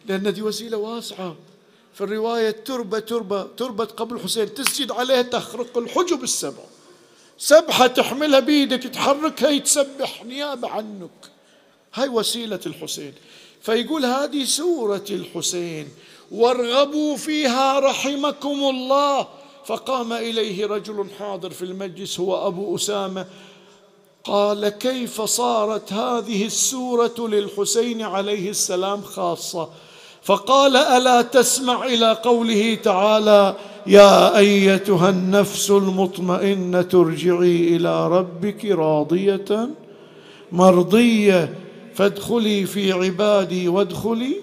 [0.06, 1.36] لأن دي وسيلة واسعة.
[1.94, 6.64] في الرواية تربة تربة تربة قبل حسين تسجد عليها تخرق الحجب السبع.
[7.38, 11.32] سبحة تحملها بيدك تحركها يتسبح نيابة عنك.
[11.94, 13.14] هاي وسيلة الحسين.
[13.62, 15.90] فيقول هذه سورة الحسين.
[16.32, 19.28] وارغبوا فيها رحمكم الله.
[19.66, 23.26] فقام إليه رجل حاضر في المجلس هو أبو أسامة.
[24.24, 29.70] قال كيف صارت هذه السورة للحسين عليه السلام خاصة؟
[30.24, 33.56] فقال ألا تسمع إلى قوله تعالى
[33.88, 39.70] يا أيتها النفس المطمئنة ارجعي إلى ربك راضية
[40.52, 41.54] مرضية
[41.96, 44.36] فادخلي في عبادي وادخلي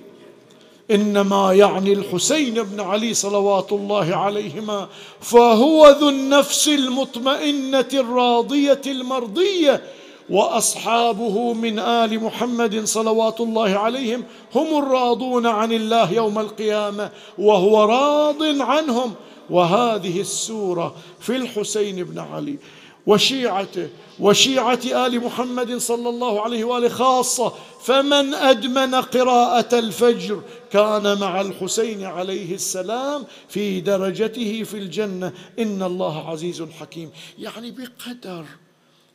[0.95, 4.89] إنما يعني الحسين بن علي صلوات الله عليهما
[5.21, 9.83] فهو ذو النفس المطمئنة الراضية المرضية
[10.31, 18.43] وأصحابه من آل محمد صلوات الله عليهم هم الراضون عن الله يوم القيامة وهو راض
[18.43, 19.15] عنهم.
[19.51, 22.59] وهذه السورة في الحسين بن علي.
[23.07, 23.89] وشيعته
[24.21, 27.53] وشيعة آل محمد صلى الله عليه وآله خاصة.
[27.83, 35.33] فمن أدمن قراءة الفجر كان مع الحسين عليه السلام في درجته في الجنة.
[35.59, 37.11] إن الله عزيز حكيم.
[37.39, 38.45] يعني بقدر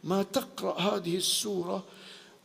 [0.03, 1.83] ما تقرأ هذه السورة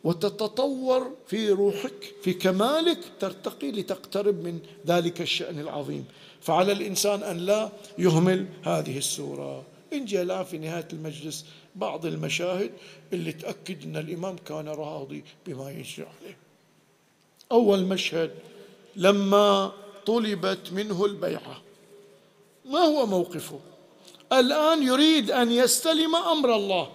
[0.05, 6.05] وتتطور في روحك في كمالك ترتقي لتقترب من ذلك الشأن العظيم.
[6.41, 9.72] فعلى الإنسان أن لا يهمل هذه السورة.
[9.93, 12.71] جاء في نهاية المجلس بعض المشاهد
[13.13, 16.37] اللي تأكد أن الإمام كان راضي بما يجري عليه.
[17.53, 18.31] أول مشهد
[18.97, 19.73] لما
[20.07, 21.63] طلبت منه البيعة.
[22.65, 23.61] ما هو موقفه؟
[24.33, 26.91] الآن يريد أن يستلم أمر الله.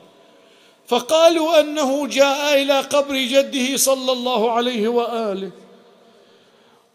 [0.88, 5.52] فقالوا أنه جاء إلى قبر جده صلى الله عليه وآله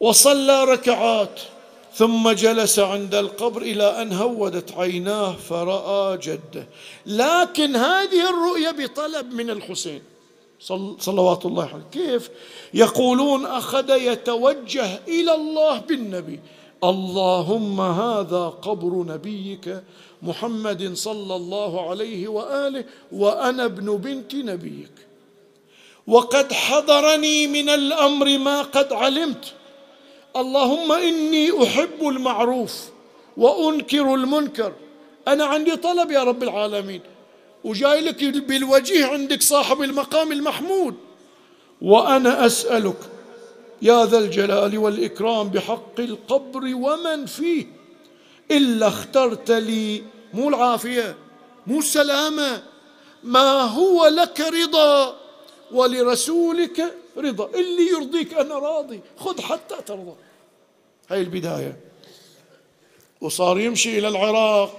[0.01, 1.41] وصلى ركعات.
[1.95, 6.66] ثم جلس عند القبر إلى أن هودت عيناه فرأى جده.
[7.07, 10.03] لكن هذه الرؤيه بطلب من الحسين
[10.99, 11.84] صلوات الله عليه.
[11.93, 12.30] كيف؟
[12.74, 16.40] يقولون أخذ يتوجه إلى الله بالنبي.
[16.84, 19.82] اللهم هذا قبر نبيك
[20.22, 24.93] محمد صلى الله عليه وآله وأنا ابن بنت نبيك.
[26.07, 29.55] وقد حضرني من الأمر ما قد علمت.
[30.37, 32.74] اللهم إني أحب المعروف
[33.37, 34.72] وأنكر المنكر.
[35.28, 37.01] أنا عندي طلب يا رب العالمين.
[37.64, 40.95] وجاي لك بالوجيه عندك صاحب المقام المحمود.
[41.83, 42.99] وأنا أسألك
[43.83, 47.66] يا ذا الجلال والإكرام بحق القبر ومن فيه.
[48.51, 50.03] إلا اخترت لي
[50.35, 51.16] مو العافية
[51.66, 52.62] مو السلامة
[53.22, 55.16] ما هو لك رضا
[55.72, 59.01] ولرسولك رضا اللي يرضيك أنا راضي.
[59.19, 60.15] خذ حتى ترضى.
[61.11, 61.77] هاي البداية.
[63.21, 64.79] وصار يمشي إلى العراق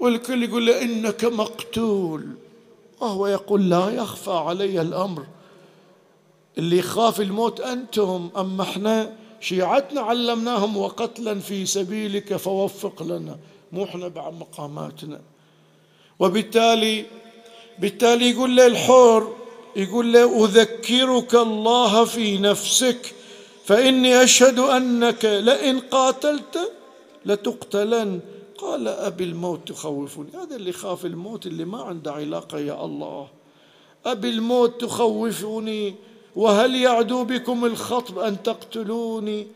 [0.00, 2.28] والكل يقول له إنك مقتول.
[3.00, 5.26] وهو يقول لا يخفى علي الأمر.
[6.58, 13.38] اللي يخاف الموت أنتم أما إحنا شيعتنا علمناهم وقتلا في سبيلك فوفق لنا.
[13.72, 15.20] مو إحنا بعد مقاماتنا.
[16.18, 17.06] وبالتالي
[17.78, 19.37] بالتالي يقول له الحور
[19.78, 23.14] يقول له أذكرك الله في نفسك
[23.64, 26.72] فإني أشهد أنك لئن قاتلت
[27.26, 28.20] لتقتلن.
[28.58, 33.28] قال أبي الموت تخوفني هذا اللي خاف الموت اللي ما عنده علاقة يا الله.
[34.06, 35.94] أبي الموت تخوفني
[36.36, 39.46] وهل يعدو بكم الخطب أن تقتلوني؟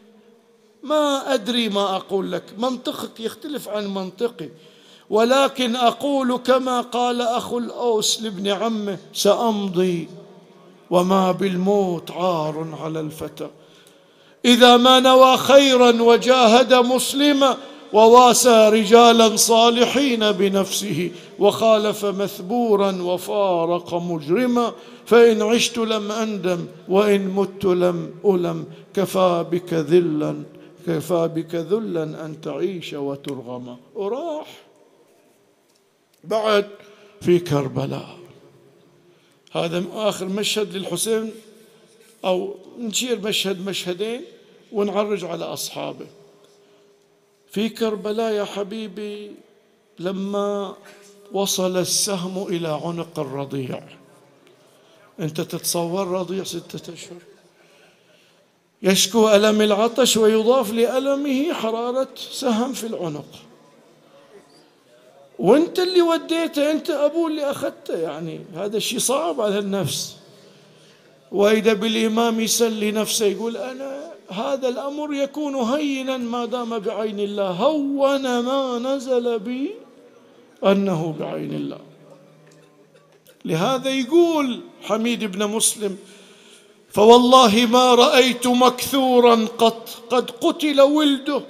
[0.82, 2.44] ما أدري ما أقول لك.
[2.58, 4.48] منطقك يختلف عن منطقي.
[5.12, 10.08] ولكن أقول كما قال أخو الأوس لابن عمه سأمضي
[10.90, 13.48] وما بالموت عار على الفتى.
[14.44, 17.56] إذا ما نوى خيرا وجاهد مسلما
[17.92, 24.72] وواسى رجالا صالحين بنفسه وخالف مثبورا وفارق مجرما
[25.06, 28.64] فإن عشت لم أندم وإن مت لم ألم.
[28.94, 30.34] كفى بك ذلا
[30.86, 34.31] كفى بك ذلا أن تعيش وترغم وراح
[36.24, 36.68] بعد
[37.20, 38.18] في كربلاء.
[39.52, 41.32] هذا آخر مشهد للحسين
[42.24, 44.24] أو نشير مشهد مشهدين
[44.72, 46.06] ونعرج على أصحابه.
[47.50, 49.32] في كربلاء يا حبيبي
[49.98, 50.76] لما
[51.32, 53.82] وصل السهم إلى عنق الرضيع.
[55.20, 57.18] أنت تتصور رضيع ستة أشهر.
[58.82, 63.51] يشكو ألم العطش ويضاف لألمه حرارة سهم في العنق.
[65.38, 70.16] وانت اللي وديته انت ابوه اللي اخذته يعني هذا الشيء صعب على النفس.
[71.32, 78.38] وإذا بالإمام يسلي نفسه يقول أنا هذا الأمر يكون هينا ما دام بعين الله هون
[78.38, 79.74] ما نزل بي
[80.64, 81.78] أنه بعين الله.
[83.44, 85.96] لهذا يقول حميد بن مسلم
[86.90, 91.42] فوالله ما رأيت مكثورا قط قد قتل ولده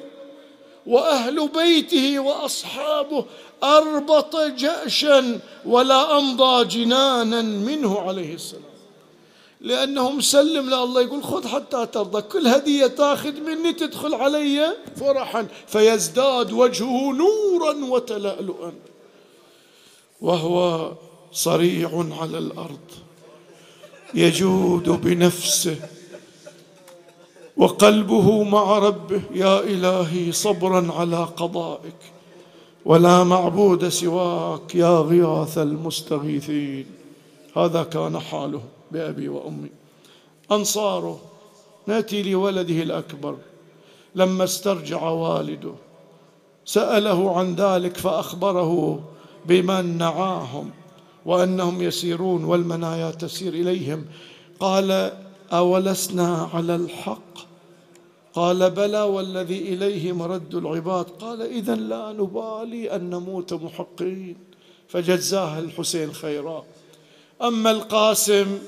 [0.87, 3.25] وأهل بيته وأصحابه
[3.63, 8.73] أربط جاشا ولا أمضى جنانا منه عليه السلام.
[9.61, 16.53] لأنه مسلم لله يقول خذ حتى ترضى كل هدية تاخذ مني تدخل علي فرحا فيزداد
[16.53, 18.73] وجهه نورا وتلألؤا.
[20.21, 20.93] وهو
[21.33, 22.89] صريع على الأرض
[24.15, 25.77] يجود بنفسه
[27.57, 32.12] وقلبه مع ربه يا إلهي صبرا على قضائك.
[32.85, 36.87] ولا معبود سواك يا غياث المستغيثين.
[37.57, 39.69] هذا كان حاله بأبي وأمي.
[40.53, 41.21] أنصاره
[41.87, 43.37] ناتي لولده الأكبر.
[44.15, 45.73] لما استرجع والده
[46.65, 49.01] سأله عن ذلك فأخبره
[49.47, 50.71] بمن نعاهم
[51.27, 54.05] وأنهم يسيرون والمنايا تسير إليهم.
[54.61, 55.13] قال
[55.53, 57.52] أولسنا على الحق؟
[58.35, 61.05] قال بلى والذي إليه مرد العباد.
[61.05, 64.37] قال اذا لا نبالي أن نموت محقين.
[64.89, 66.65] فجزاه الحسين خيرا.
[67.43, 68.59] أما القاسم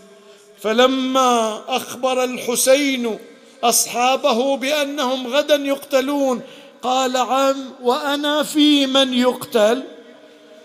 [0.59, 3.19] فلما أخبر الحسين
[3.65, 6.41] أصحابه بأنهم غدا يقتلون
[6.83, 9.83] قال عم وأنا في من يقتل؟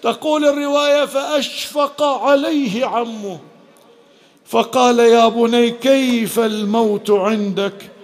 [0.02, 3.40] تقول الرواية فأشفق عليه عمه.
[4.46, 7.99] فقال يا بني كيف الموت عندك؟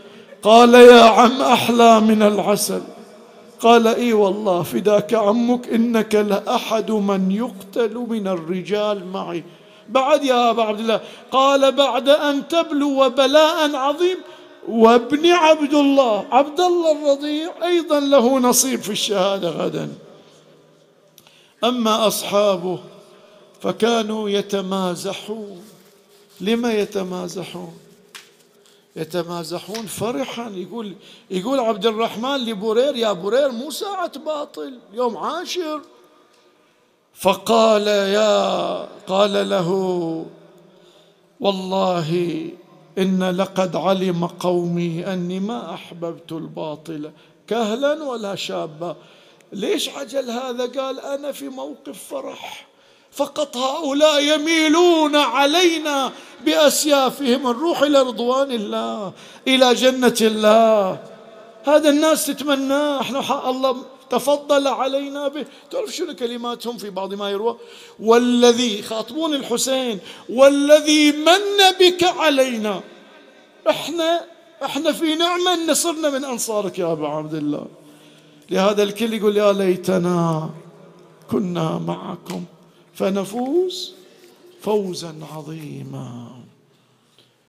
[0.46, 2.82] قال يا عم أحلى من العسل.
[3.60, 9.44] قال إي والله فداك عمك إنك لأحد من يقتل من الرجال معي.
[9.90, 11.02] بعد يا أبا عبد الله.
[11.32, 14.18] قال بعد أن تبلو بلاء عظيم.
[14.68, 19.90] وابن عبد الله عبد الله الرضيع أيضا له نصيب في الشهادة غدا.
[21.64, 22.80] أما أصحابه
[23.62, 25.62] فكانوا يتمازحون.
[26.42, 27.85] لما يتمازحون؟
[28.96, 30.50] يتمازحون فرحا.
[30.50, 30.96] يقول
[31.32, 35.82] يقول عبد الرحمن لبورير يا بورير مو ساعة باطل يوم عاشر.
[37.14, 39.70] فقال يا قال له
[41.40, 42.50] والله
[42.98, 47.12] إن لقد علم قومي أني ما أحببت الباطل
[47.48, 48.96] كهلا ولا شابا.
[49.54, 52.68] ليش عجل هذا؟ قال أنا في موقف فرح.
[53.16, 56.12] فقط هؤلاء يميلون علينا
[56.46, 59.14] بأسيافهم نروح إلى رضوان الله
[59.48, 61.00] إلى جنة الله.
[61.66, 63.76] هذا الناس تتمناه إحنا الله
[64.10, 65.46] تفضل علينا به.
[65.72, 67.58] تعرف شنو كلماتهم في بعض ما يروى؟
[68.00, 70.00] والذي خاطبون الحسين
[70.30, 71.44] والذي من
[71.80, 72.82] بك علينا.
[73.70, 74.26] إحنا
[74.64, 77.66] إحنا في نعمة إن صرنا من أنصارك يا أبا عبد الله.
[78.50, 80.50] لهذا الكل يقول يا ليتنا
[81.32, 82.44] كنا معكم.
[82.96, 83.94] فنفوز
[84.62, 86.45] فوزا عظيما.